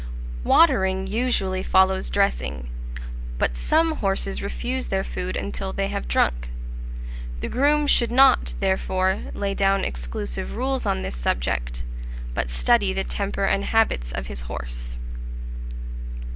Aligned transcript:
Watering 0.43 1.05
usually 1.05 1.61
follows 1.61 2.09
dressing; 2.09 2.69
but 3.37 3.55
some 3.55 3.97
horses 3.97 4.41
refuse 4.41 4.87
their 4.87 5.03
food 5.03 5.37
until 5.37 5.73
they 5.73 5.89
have 5.89 6.07
drunk: 6.07 6.49
the 7.39 7.47
groom 7.47 7.85
should 7.85 8.09
not, 8.09 8.55
therefore, 8.61 9.25
lay 9.35 9.53
down 9.53 9.85
exclusive 9.85 10.55
rules 10.55 10.87
on 10.87 11.03
this 11.03 11.15
subject, 11.15 11.83
but 12.33 12.49
study 12.49 12.93
the 12.93 13.03
temper 13.03 13.43
and 13.43 13.63
habits 13.65 14.11
of 14.11 14.25
his 14.25 14.41
horse. 14.41 14.97